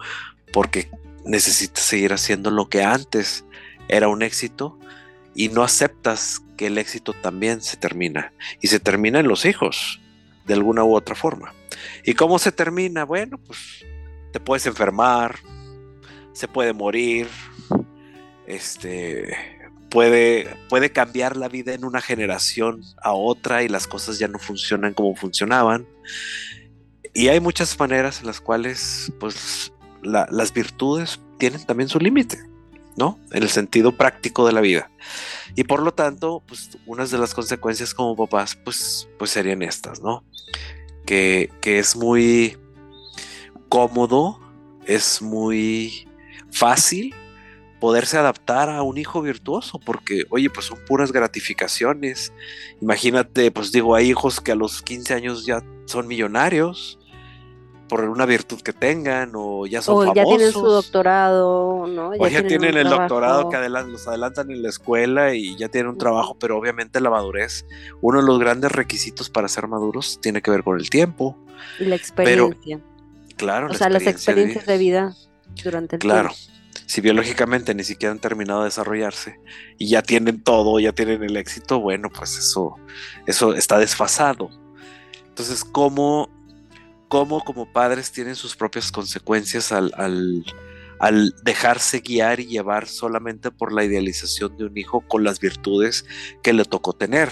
porque 0.52 0.90
necesitas 1.26 1.84
seguir 1.84 2.14
haciendo 2.14 2.52
lo 2.52 2.70
que 2.70 2.84
antes 2.84 3.46
era 3.88 4.08
un 4.08 4.22
éxito 4.22 4.80
y 5.36 5.50
no 5.50 5.64
aceptas 5.64 6.42
que 6.58 6.68
el 6.68 6.78
éxito 6.78 7.14
también 7.14 7.62
se 7.62 7.78
termina 7.78 8.34
y 8.62 8.68
se 8.68 8.80
termina 8.80 9.20
en 9.20 9.28
los 9.28 9.46
hijos 9.46 10.00
de 10.46 10.54
alguna 10.54 10.84
u 10.84 10.96
otra 10.96 11.16
forma. 11.16 11.54
¿Y 12.04 12.14
cómo 12.14 12.40
se 12.40 12.52
termina? 12.52 13.06
Bueno, 13.06 13.38
pues 13.38 13.86
te 14.32 14.40
puedes 14.40 14.66
enfermar, 14.66 15.40
se 16.34 16.48
puede 16.48 16.74
morir, 16.74 17.28
este, 18.46 19.36
puede, 19.90 20.56
puede 20.70 20.92
cambiar 20.92 21.38
la 21.38 21.48
vida 21.48 21.74
en 21.74 21.86
una 21.86 22.02
generación 22.02 22.82
a 23.02 23.14
otra 23.14 23.64
y 23.64 23.70
las 23.70 23.88
cosas 23.88 24.20
ya 24.20 24.28
no 24.28 24.40
funcionan 24.40 24.94
como 24.94 25.16
funcionaban. 25.16 25.88
Y 27.14 27.28
hay 27.28 27.40
muchas 27.40 27.80
maneras 27.80 28.22
en 28.22 28.28
las 28.28 28.42
cuales 28.42 29.12
pues, 29.20 29.72
las 30.02 30.54
virtudes 30.54 31.20
tienen 31.38 31.64
también 31.66 31.88
su 31.88 32.00
límite, 32.00 32.40
¿no? 32.98 33.20
En 33.32 33.44
el 33.44 33.50
sentido 33.50 33.96
práctico 33.96 34.48
de 34.48 34.54
la 34.54 34.62
vida. 34.62 34.90
Y 35.56 35.64
por 35.64 35.82
lo 35.82 35.94
tanto, 35.94 36.42
pues 36.48 36.78
unas 36.88 37.12
de 37.12 37.20
las 37.20 37.34
consecuencias 37.34 37.94
como 37.94 38.16
papás, 38.16 38.56
pues, 38.56 39.08
pues 39.20 39.30
serían 39.30 39.62
estas, 39.62 40.02
¿no? 40.02 40.24
Que, 41.06 41.52
que 41.62 41.78
es 41.78 41.96
muy 41.96 42.58
cómodo, 43.70 44.40
es 44.86 45.22
muy 45.22 46.08
fácil 46.52 47.14
poderse 47.80 48.18
adaptar 48.18 48.70
a 48.70 48.82
un 48.82 48.98
hijo 48.98 49.22
virtuoso, 49.22 49.78
porque, 49.78 50.24
oye, 50.30 50.50
pues 50.50 50.68
son 50.68 50.80
puras 50.86 51.12
gratificaciones. 51.12 52.34
Imagínate, 52.82 53.52
pues 53.52 53.72
digo, 53.72 53.94
hay 53.94 54.10
hijos 54.10 54.40
que 54.40 54.54
a 54.54 54.56
los 54.56 54.82
15 54.82 55.14
años 55.14 55.46
ya 55.46 55.62
son 55.86 56.08
millonarios 56.08 56.98
por 57.94 58.10
una 58.10 58.26
virtud 58.26 58.60
que 58.62 58.74
tengan, 58.74 59.34
o 59.36 59.68
ya 59.68 59.84
son 59.84 60.10
o 60.10 60.14
ya 60.16 60.24
tienen 60.24 60.52
su 60.52 60.66
doctorado, 60.66 61.86
¿no? 61.86 62.10
o 62.18 62.28
ya 62.28 62.42
tienen, 62.42 62.76
el 62.76 62.90
doctorado 62.90 63.50
que 63.50 63.70
los 63.70 64.08
adelantan 64.08 64.50
en 64.50 64.64
la 64.64 64.70
escuela 64.70 65.36
y 65.36 65.56
ya 65.58 65.70
tienen 65.70 65.92
un 65.92 66.00
trabajo, 66.00 66.36
pero 66.40 66.58
obviamente 66.58 67.00
la 67.00 67.12
madurez, 67.12 67.68
uno 68.02 68.20
de 68.20 68.26
los 68.26 68.40
grandes 68.40 68.72
requisitos 68.72 69.30
para 69.30 69.48
ser 69.48 69.68
maduros 69.68 70.18
tiene 70.20 70.42
que 70.42 70.50
ver 70.50 70.64
con 70.64 70.80
el 70.80 70.90
tiempo. 70.90 71.38
Y 71.80 71.86
la 71.86 71.96
experiencia. 71.96 72.80
claro. 73.38 73.68
O 73.70 73.76
sea, 73.76 73.90
las 73.90 74.08
experiencias 74.08 74.66
de 74.66 74.78
vida, 74.80 75.14
durante 75.64 75.98
el 75.98 76.00
claro. 76.00 76.30
tiempo 76.30 76.54
si 76.88 77.00
biológicamente 77.00 77.76
ni 77.76 77.84
siquiera 77.84 78.12
han 78.12 78.20
terminado 78.20 78.62
de 78.62 78.70
desarrollarse 78.70 79.40
y 79.78 79.88
ya 79.88 80.02
tienen 80.02 80.42
todo, 80.42 80.80
ya 80.80 80.94
tienen 80.94 81.22
el 81.22 81.38
éxito, 81.38 81.80
bueno, 81.80 82.10
pues 82.10 82.40
eso, 82.40 82.76
eso 83.28 83.54
está 83.54 83.78
desfasado. 83.78 84.50
Entonces, 85.28 85.64
¿cómo, 85.64 86.28
cómo 87.14 87.42
como 87.42 87.72
padres 87.72 88.12
tienen 88.12 88.36
sus 88.36 88.56
propias 88.56 88.92
consecuencias 88.92 89.72
al, 89.72 89.94
al, 89.98 90.44
al 90.98 91.36
dejarse 91.44 92.00
guiar 92.00 92.40
y 92.40 92.48
llevar 92.48 92.88
solamente 92.88 93.52
por 93.52 93.72
la 93.72 93.84
idealización 93.84 94.58
de 94.58 94.66
un 94.66 94.76
hijo 94.76 95.02
con 95.02 95.24
las 95.24 95.40
virtudes 95.40 96.08
que 96.42 96.54
le 96.54 96.66
tocó 96.66 96.94
tener? 96.94 97.30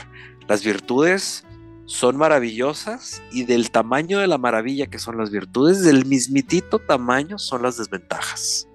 Las 0.48 0.64
virtudes 0.64 1.46
son 1.88 2.16
maravillosas 2.16 3.24
y 3.32 3.46
del 3.46 3.72
tamaño 3.72 4.20
de 4.20 4.28
la 4.28 4.38
maravilla 4.38 4.86
que 4.86 5.00
son 5.00 5.18
las 5.18 5.32
virtudes, 5.32 5.82
del 5.82 6.06
mismitito 6.06 6.78
tamaño 6.78 7.40
son 7.40 7.64
las 7.64 7.78
desventajas. 7.78 8.68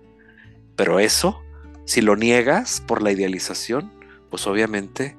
Pero 0.74 0.98
eso, 0.98 1.40
si 1.84 2.00
lo 2.00 2.16
niegas 2.16 2.82
por 2.84 3.00
la 3.00 3.12
idealización, 3.12 3.92
pues 4.28 4.44
obviamente 4.48 5.16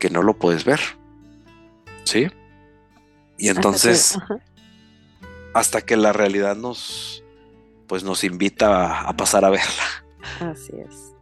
que 0.00 0.10
no 0.10 0.24
lo 0.24 0.36
puedes 0.36 0.64
ver. 0.64 0.80
¿Sí? 2.02 2.26
Y 3.38 3.50
entonces, 3.50 4.18
hasta 5.54 5.80
que, 5.82 5.96
la 5.96 6.12
realidad 6.12 6.56
nos, 6.56 7.24
pues 7.86 8.04
nos 8.04 8.24
invita 8.24 9.00
a, 9.00 9.16
pasar 9.16 9.44
a 9.44 9.50
verla. 9.50 10.04
Así 10.40 10.72
es. 10.76 11.14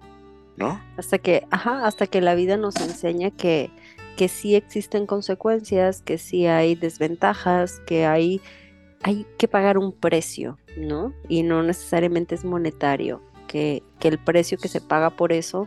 ¿No? 0.56 0.80
Hasta 0.96 1.18
que, 1.18 1.46
ajá, 1.50 1.86
hasta 1.86 2.06
que 2.06 2.20
la 2.20 2.34
vida 2.34 2.56
nos 2.56 2.76
enseña 2.76 3.30
que, 3.30 3.70
que 4.16 4.28
sí 4.28 4.54
existen 4.54 5.06
consecuencias, 5.06 6.02
que 6.02 6.18
sí 6.18 6.46
hay 6.46 6.74
desventajas, 6.74 7.80
que 7.86 8.04
hay, 8.04 8.42
hay 9.02 9.26
que 9.38 9.48
pagar 9.48 9.78
un 9.78 9.92
precio, 9.92 10.58
¿no? 10.76 11.14
Y 11.28 11.42
no 11.42 11.62
necesariamente 11.62 12.34
es 12.34 12.44
monetario 12.44 13.22
que, 13.50 13.82
el 14.02 14.18
precio 14.18 14.58
que 14.58 14.68
se 14.68 14.80
paga 14.80 15.10
por 15.10 15.32
eso 15.32 15.66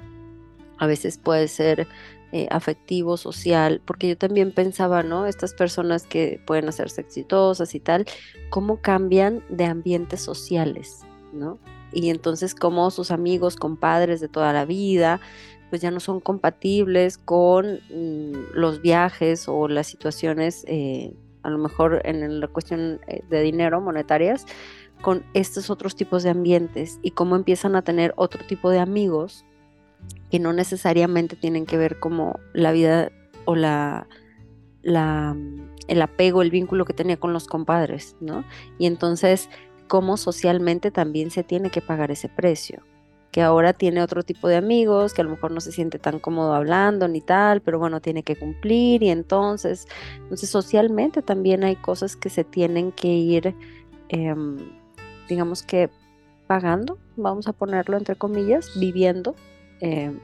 a 0.83 0.87
veces 0.87 1.17
puede 1.17 1.47
ser 1.47 1.87
eh, 2.33 2.47
afectivo, 2.51 3.15
social, 3.15 3.81
porque 3.85 4.09
yo 4.09 4.17
también 4.17 4.51
pensaba, 4.51 5.01
¿no? 5.01 5.27
Estas 5.27 5.53
personas 5.53 6.05
que 6.05 6.41
pueden 6.45 6.67
hacerse 6.67 6.99
exitosas 6.99 7.73
y 7.73 7.79
tal, 7.79 8.05
¿cómo 8.49 8.81
cambian 8.81 9.43
de 9.49 9.65
ambientes 9.65 10.21
sociales, 10.21 11.01
¿no? 11.31 11.59
Y 11.93 12.09
entonces 12.09 12.53
cómo 12.55 12.89
sus 12.91 13.11
amigos, 13.11 13.55
compadres 13.55 14.19
de 14.19 14.27
toda 14.27 14.51
la 14.51 14.65
vida, 14.65 15.21
pues 15.69 15.81
ya 15.81 15.91
no 15.91 15.99
son 15.99 16.19
compatibles 16.19 17.17
con 17.17 17.79
mm, 17.89 18.53
los 18.55 18.81
viajes 18.81 19.47
o 19.47 19.67
las 19.67 19.87
situaciones, 19.87 20.65
eh, 20.67 21.13
a 21.43 21.49
lo 21.49 21.59
mejor 21.59 22.01
en 22.03 22.39
la 22.39 22.47
cuestión 22.47 22.99
eh, 23.07 23.23
de 23.29 23.41
dinero, 23.41 23.79
monetarias, 23.79 24.45
con 25.01 25.23
estos 25.33 25.69
otros 25.69 25.95
tipos 25.95 26.23
de 26.23 26.31
ambientes 26.31 26.99
y 27.03 27.11
cómo 27.11 27.35
empiezan 27.35 27.75
a 27.75 27.83
tener 27.83 28.13
otro 28.15 28.43
tipo 28.47 28.69
de 28.69 28.79
amigos 28.79 29.45
que 30.31 30.39
no 30.39 30.53
necesariamente 30.53 31.35
tienen 31.35 31.65
que 31.65 31.77
ver 31.77 31.99
como 31.99 32.39
la 32.53 32.71
vida 32.71 33.11
o 33.45 33.55
la, 33.55 34.07
la, 34.81 35.35
el 35.87 36.01
apego, 36.01 36.41
el 36.41 36.51
vínculo 36.51 36.85
que 36.85 36.93
tenía 36.93 37.17
con 37.17 37.33
los 37.33 37.47
compadres, 37.47 38.15
¿no? 38.19 38.43
Y 38.79 38.87
entonces, 38.87 39.49
cómo 39.87 40.17
socialmente 40.17 40.91
también 40.91 41.29
se 41.29 41.43
tiene 41.43 41.69
que 41.69 41.81
pagar 41.81 42.11
ese 42.11 42.29
precio 42.29 42.83
que 43.33 43.41
ahora 43.41 43.73
tiene 43.73 44.03
otro 44.03 44.21
tipo 44.21 44.47
de 44.47 44.57
amigos, 44.57 45.11
que 45.11 45.21
a 45.21 45.23
lo 45.23 45.31
mejor 45.31 45.49
no 45.49 45.59
se 45.59 45.71
siente 45.71 45.97
tan 45.97 46.19
cómodo 46.19 46.53
hablando 46.53 47.07
ni 47.07 47.19
tal, 47.19 47.61
pero 47.61 47.79
bueno, 47.79 47.99
tiene 47.99 48.21
que 48.21 48.35
cumplir 48.35 49.01
y 49.01 49.09
entonces, 49.09 49.87
entonces 50.19 50.51
socialmente 50.51 51.23
también 51.23 51.63
hay 51.63 51.75
cosas 51.75 52.15
que 52.15 52.29
se 52.29 52.43
tienen 52.43 52.91
que 52.91 53.07
ir, 53.07 53.55
em, 54.09 54.59
digamos 55.27 55.63
que 55.63 55.89
pagando, 56.45 56.99
vamos 57.17 57.47
a 57.47 57.53
ponerlo 57.53 57.97
entre 57.97 58.15
comillas, 58.15 58.69
viviendo, 58.79 59.33
em, 59.83 60.19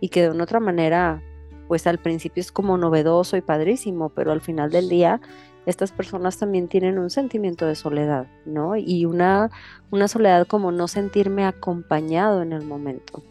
y 0.00 0.08
que 0.08 0.22
de 0.22 0.30
una 0.30 0.44
otra 0.44 0.60
manera, 0.60 1.22
pues 1.68 1.86
al 1.86 1.98
principio 1.98 2.40
es 2.40 2.52
como 2.52 2.78
novedoso 2.78 3.36
y 3.36 3.40
padrísimo, 3.40 4.10
pero 4.10 4.32
al 4.32 4.40
final 4.40 4.70
del 4.70 4.88
día 4.88 5.20
estas 5.66 5.92
personas 5.92 6.38
también 6.38 6.68
tienen 6.68 6.98
un 6.98 7.10
sentimiento 7.10 7.66
de 7.66 7.74
soledad, 7.74 8.26
¿no? 8.46 8.76
Y 8.76 9.04
una, 9.04 9.50
una 9.90 10.08
soledad 10.08 10.46
como 10.46 10.72
no 10.72 10.88
sentirme 10.88 11.44
acompañado 11.44 12.42
en 12.42 12.52
el 12.52 12.64
momento. 12.64 13.22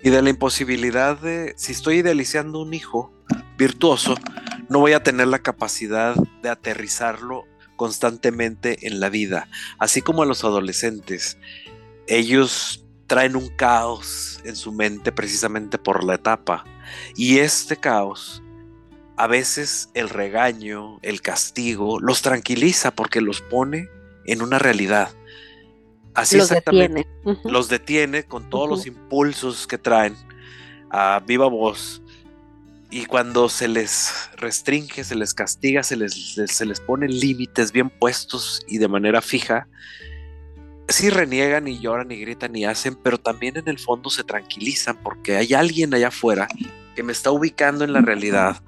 Y 0.00 0.10
de 0.10 0.20
la 0.20 0.30
imposibilidad 0.30 1.18
de, 1.18 1.54
si 1.56 1.72
estoy 1.72 1.98
idealizando 1.98 2.60
un 2.60 2.74
hijo 2.74 3.12
virtuoso, 3.56 4.16
no 4.68 4.80
voy 4.80 4.92
a 4.92 5.02
tener 5.02 5.28
la 5.28 5.38
capacidad 5.38 6.16
de 6.42 6.48
aterrizarlo 6.48 7.44
constantemente 7.76 8.86
en 8.86 9.00
la 9.00 9.08
vida, 9.08 9.48
así 9.78 10.02
como 10.02 10.22
a 10.22 10.26
los 10.26 10.44
adolescentes. 10.44 11.38
Ellos 12.06 12.81
traen 13.06 13.36
un 13.36 13.48
caos 13.48 14.40
en 14.44 14.56
su 14.56 14.72
mente 14.72 15.12
precisamente 15.12 15.78
por 15.78 16.04
la 16.04 16.14
etapa. 16.14 16.64
Y 17.16 17.38
este 17.38 17.76
caos 17.76 18.42
a 19.16 19.26
veces 19.26 19.90
el 19.94 20.08
regaño, 20.08 20.98
el 21.02 21.20
castigo, 21.20 22.00
los 22.00 22.22
tranquiliza 22.22 22.90
porque 22.90 23.20
los 23.20 23.40
pone 23.40 23.88
en 24.24 24.42
una 24.42 24.58
realidad. 24.58 25.10
Así 26.14 26.36
los 26.36 26.50
exactamente. 26.50 27.06
Detiene. 27.24 27.40
Los 27.44 27.68
detiene 27.68 28.24
con 28.24 28.50
todos 28.50 28.68
los 28.68 28.86
impulsos 28.86 29.66
que 29.66 29.78
traen 29.78 30.16
a 30.90 31.22
viva 31.26 31.46
voz. 31.46 32.02
Y 32.90 33.06
cuando 33.06 33.48
se 33.48 33.68
les 33.68 34.12
restringe, 34.36 35.04
se 35.04 35.14
les 35.14 35.32
castiga, 35.32 35.82
se 35.82 35.96
les, 35.96 36.34
se 36.46 36.66
les 36.66 36.80
ponen 36.80 37.10
límites 37.10 37.72
bien 37.72 37.88
puestos 37.88 38.60
y 38.68 38.78
de 38.78 38.88
manera 38.88 39.22
fija, 39.22 39.66
sí 40.92 41.10
reniegan 41.10 41.66
y 41.68 41.78
lloran 41.78 42.10
y 42.10 42.16
gritan 42.16 42.54
y 42.54 42.64
hacen, 42.64 42.94
pero 42.94 43.18
también 43.18 43.56
en 43.56 43.68
el 43.68 43.78
fondo 43.78 44.10
se 44.10 44.24
tranquilizan 44.24 44.96
porque 45.02 45.36
hay 45.36 45.54
alguien 45.54 45.92
allá 45.94 46.08
afuera 46.08 46.48
que 46.94 47.02
me 47.02 47.12
está 47.12 47.30
ubicando 47.30 47.84
en 47.84 47.92
la 47.92 48.00
realidad 48.00 48.62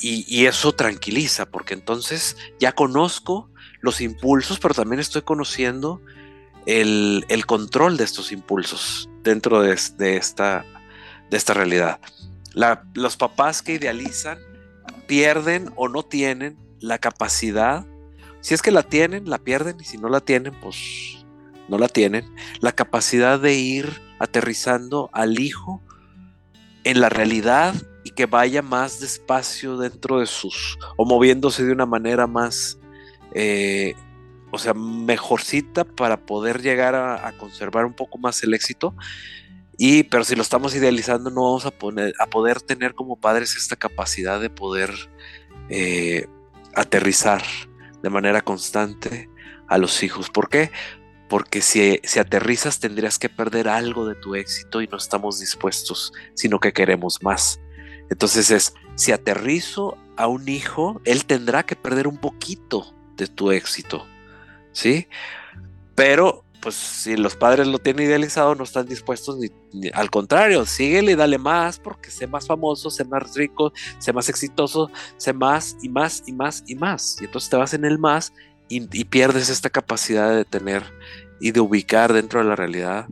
y, 0.00 0.46
eso 0.46 0.74
tranquiliza, 0.74 1.46
porque 1.46 1.74
entonces 1.74 2.36
ya 2.60 2.72
conozco 2.72 3.50
los 3.80 4.00
impulsos, 4.00 4.58
pero 4.58 4.74
también 4.74 5.00
estoy 5.00 5.22
conociendo 5.22 6.02
el, 6.66 7.24
control 7.46 7.96
de 7.96 8.04
estos 8.04 8.30
impulsos 8.30 9.08
dentro 9.22 9.62
de, 9.62 9.72
esta, 9.72 10.64
realidad. 11.48 12.00
los 12.94 13.16
papás 13.16 13.62
que 13.62 13.74
idealizan 13.74 14.38
pierden 15.06 15.72
o 15.76 15.88
no 15.88 16.02
tienen 16.02 16.58
la 16.80 16.98
capacidad, 16.98 17.86
si 18.40 18.54
es 18.54 18.62
que 18.62 18.70
la 18.70 18.82
tienen, 18.82 19.30
la 19.30 19.38
pierden, 19.38 19.78
y 19.80 19.84
si 19.84 19.96
no 19.96 20.08
la 20.08 20.20
tienen, 20.20 20.54
pues 20.60 21.15
no 21.68 21.78
la 21.78 21.88
tienen, 21.88 22.24
la 22.60 22.72
capacidad 22.72 23.40
de 23.40 23.54
ir 23.54 24.00
aterrizando 24.18 25.10
al 25.12 25.38
hijo 25.38 25.80
en 26.84 27.00
la 27.00 27.08
realidad 27.08 27.74
y 28.04 28.10
que 28.10 28.26
vaya 28.26 28.62
más 28.62 29.00
despacio 29.00 29.76
dentro 29.76 30.20
de 30.20 30.26
sus, 30.26 30.78
o 30.96 31.04
moviéndose 31.04 31.64
de 31.64 31.72
una 31.72 31.86
manera 31.86 32.28
más, 32.28 32.78
eh, 33.32 33.94
o 34.52 34.58
sea, 34.58 34.74
mejorcita 34.74 35.84
para 35.84 36.16
poder 36.16 36.62
llegar 36.62 36.94
a, 36.94 37.32
conservar 37.36 37.84
un 37.84 37.94
poco 37.94 38.18
más 38.18 38.42
el 38.44 38.54
éxito. 38.54 38.94
Y, 39.76 40.04
pero 40.04 40.22
si 40.22 40.36
lo 40.36 40.42
estamos 40.42 40.74
idealizando, 40.74 41.30
no 41.30 41.42
vamos 41.42 41.66
a, 41.66 41.72
poner, 41.72 42.14
a 42.20 42.26
poder 42.26 42.60
tener 42.60 42.94
como 42.94 43.16
padres 43.16 43.56
esta 43.56 43.74
capacidad 43.74 44.40
de 44.40 44.48
poder 44.48 44.94
eh, 45.68 46.28
aterrizar 46.74 47.42
de 48.02 48.10
manera 48.10 48.40
constante 48.40 49.28
a 49.66 49.78
los 49.78 50.04
hijos. 50.04 50.30
¿Por 50.30 50.48
qué? 50.48 50.70
Porque 51.28 51.60
si, 51.60 52.00
si 52.04 52.18
aterrizas 52.18 52.78
tendrías 52.78 53.18
que 53.18 53.28
perder 53.28 53.68
algo 53.68 54.06
de 54.06 54.14
tu 54.14 54.34
éxito 54.34 54.80
y 54.80 54.86
no 54.86 54.96
estamos 54.96 55.40
dispuestos, 55.40 56.12
sino 56.34 56.60
que 56.60 56.72
queremos 56.72 57.22
más. 57.22 57.60
Entonces 58.10 58.50
es, 58.50 58.74
si 58.94 59.12
aterrizo 59.12 59.96
a 60.16 60.26
un 60.28 60.48
hijo, 60.48 61.00
él 61.04 61.26
tendrá 61.26 61.64
que 61.64 61.76
perder 61.76 62.08
un 62.08 62.16
poquito 62.16 62.94
de 63.16 63.26
tu 63.26 63.50
éxito, 63.50 64.06
¿sí? 64.72 65.08
Pero, 65.94 66.44
pues 66.60 66.74
si 66.74 67.16
los 67.16 67.36
padres 67.36 67.66
lo 67.66 67.78
tienen 67.78 68.06
idealizado, 68.06 68.54
no 68.54 68.64
están 68.64 68.86
dispuestos 68.86 69.38
ni, 69.38 69.50
al 69.92 70.10
contrario, 70.10 70.64
síguele 70.66 71.12
y 71.12 71.14
dale 71.14 71.38
más 71.38 71.78
porque 71.78 72.10
sé 72.10 72.26
más 72.26 72.46
famoso, 72.46 72.90
sé 72.90 73.04
más 73.04 73.34
rico, 73.34 73.72
sé 73.98 74.12
más 74.12 74.28
exitoso, 74.28 74.90
sé 75.16 75.32
más 75.32 75.76
y 75.82 75.88
más 75.88 76.22
y 76.26 76.32
más 76.32 76.64
y 76.66 76.74
más. 76.74 77.18
Y 77.20 77.24
entonces 77.24 77.50
te 77.50 77.56
vas 77.56 77.74
en 77.74 77.84
el 77.84 77.98
más 77.98 78.32
y, 78.68 79.04
pierdes 79.04 79.48
esta 79.48 79.70
capacidad 79.70 80.34
de 80.34 80.44
tener 80.44 80.82
y 81.40 81.52
de 81.52 81.60
ubicar 81.60 82.12
dentro 82.12 82.40
de 82.40 82.46
la 82.46 82.56
realidad 82.56 83.06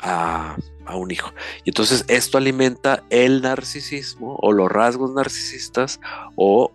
a, 0.00 0.56
a 0.86 0.96
un 0.96 1.10
hijo. 1.10 1.32
Y 1.64 1.70
entonces 1.70 2.04
esto 2.08 2.38
alimenta 2.38 3.04
el 3.10 3.42
narcisismo 3.42 4.36
o 4.40 4.52
los 4.52 4.70
rasgos 4.70 5.12
narcisistas 5.12 6.00
o 6.36 6.72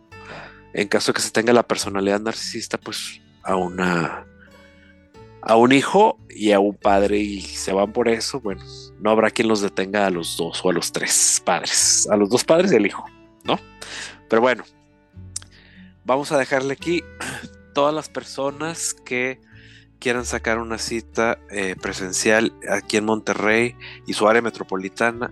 en 0.73 0.87
caso 0.87 1.11
de 1.11 1.15
que 1.15 1.21
se 1.21 1.31
tenga 1.31 1.53
la 1.53 1.63
personalidad 1.63 2.19
narcisista, 2.19 2.77
pues 2.77 3.21
a 3.43 3.55
una 3.55 4.25
a 5.41 5.55
un 5.55 5.71
hijo 5.71 6.19
y 6.29 6.51
a 6.51 6.59
un 6.59 6.75
padre 6.75 7.19
y 7.19 7.41
se 7.41 7.71
van 7.71 7.93
por 7.93 8.09
eso, 8.09 8.41
bueno, 8.41 8.61
no 8.99 9.11
habrá 9.11 9.31
quien 9.31 9.47
los 9.47 9.61
detenga 9.61 10.05
a 10.05 10.09
los 10.09 10.35
dos 10.35 10.59
o 10.63 10.69
a 10.69 10.73
los 10.73 10.91
tres 10.91 11.41
padres, 11.43 12.07
a 12.11 12.17
los 12.17 12.29
dos 12.29 12.43
padres 12.43 12.71
y 12.73 12.75
al 12.75 12.85
hijo, 12.85 13.05
¿no? 13.45 13.57
Pero 14.29 14.41
bueno, 14.41 14.65
vamos 16.03 16.31
a 16.31 16.37
dejarle 16.37 16.73
aquí 16.73 17.01
todas 17.77 17.93
las 17.93 18.09
personas 18.09 18.95
que 18.95 19.39
quieran 19.99 20.25
sacar 20.25 20.57
una 20.57 20.79
cita 20.79 21.37
eh, 21.51 21.75
presencial 21.79 22.51
aquí 22.67 22.97
en 22.97 23.05
Monterrey 23.05 23.75
y 24.07 24.13
su 24.13 24.27
área 24.27 24.41
metropolitana, 24.41 25.31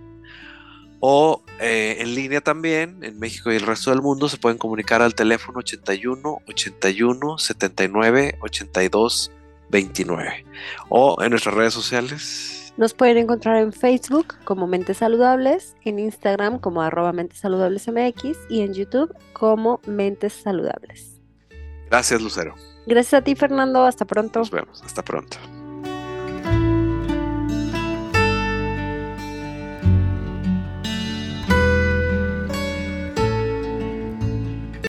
o 1.00 1.42
eh, 1.60 1.96
en 1.98 2.14
línea 2.14 2.40
también, 2.40 3.02
en 3.02 3.18
México 3.18 3.50
y 3.50 3.56
el 3.56 3.62
resto 3.62 3.90
del 3.90 4.00
mundo, 4.00 4.28
se 4.28 4.36
pueden 4.36 4.58
comunicar 4.58 5.02
al 5.02 5.16
teléfono 5.16 5.58
81 5.58 6.42
81 6.46 7.38
79 7.38 8.38
82 8.40 9.32
29 9.68 10.46
o 10.88 11.20
en 11.20 11.30
nuestras 11.30 11.52
redes 11.52 11.74
sociales. 11.74 12.72
Nos 12.76 12.94
pueden 12.94 13.16
encontrar 13.16 13.56
en 13.56 13.72
Facebook 13.72 14.36
como 14.44 14.68
Mentes 14.68 14.98
Saludables, 14.98 15.74
en 15.82 15.98
Instagram 15.98 16.60
como 16.60 16.80
arroba 16.80 17.12
Mentes 17.12 17.40
Saludables 17.40 17.88
MX 17.88 18.38
y 18.48 18.60
en 18.60 18.72
YouTube 18.72 19.12
como 19.32 19.80
Mentes 19.84 20.32
Saludables. 20.32 21.15
Gracias, 21.90 22.20
Lucero. 22.20 22.54
Gracias 22.86 23.14
a 23.14 23.22
ti, 23.22 23.34
Fernando. 23.34 23.84
Hasta 23.84 24.04
pronto. 24.04 24.40
Nos 24.40 24.50
vemos. 24.50 24.82
Hasta 24.82 25.02
pronto. 25.02 25.36